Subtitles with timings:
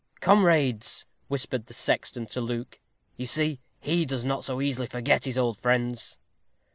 [0.19, 2.79] "Comrades!" whispered the sexton to Luke;
[3.17, 6.17] "you see he does not so easily forget his old friends."